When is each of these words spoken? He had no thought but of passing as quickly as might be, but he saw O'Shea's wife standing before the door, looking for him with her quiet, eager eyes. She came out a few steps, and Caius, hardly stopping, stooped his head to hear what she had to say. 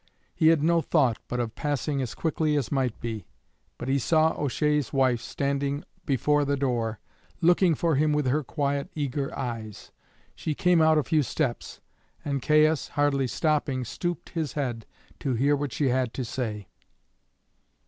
He 0.33 0.47
had 0.47 0.63
no 0.63 0.81
thought 0.81 1.19
but 1.27 1.39
of 1.39 1.53
passing 1.53 2.01
as 2.01 2.15
quickly 2.15 2.55
as 2.55 2.71
might 2.71 2.99
be, 2.99 3.27
but 3.77 3.87
he 3.87 3.99
saw 3.99 4.31
O'Shea's 4.31 4.91
wife 4.91 5.21
standing 5.21 5.83
before 6.07 6.43
the 6.43 6.57
door, 6.57 6.99
looking 7.39 7.75
for 7.75 7.93
him 7.93 8.11
with 8.11 8.25
her 8.25 8.43
quiet, 8.43 8.89
eager 8.95 9.31
eyes. 9.37 9.91
She 10.33 10.55
came 10.55 10.81
out 10.81 10.97
a 10.97 11.03
few 11.03 11.21
steps, 11.21 11.81
and 12.25 12.41
Caius, 12.41 12.87
hardly 12.87 13.27
stopping, 13.27 13.85
stooped 13.85 14.29
his 14.29 14.53
head 14.53 14.87
to 15.19 15.35
hear 15.35 15.55
what 15.55 15.71
she 15.71 15.89
had 15.89 16.15
to 16.15 16.25
say. 16.25 16.67